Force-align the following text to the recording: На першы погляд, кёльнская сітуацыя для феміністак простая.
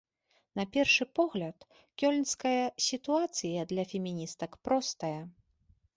На 0.59 0.63
першы 0.75 1.05
погляд, 1.19 1.67
кёльнская 2.03 2.63
сітуацыя 2.87 3.67
для 3.73 3.83
феміністак 3.93 4.51
простая. 4.69 5.21